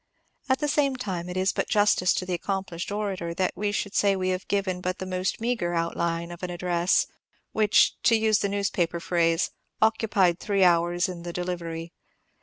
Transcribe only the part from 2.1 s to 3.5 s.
to the accomplished orator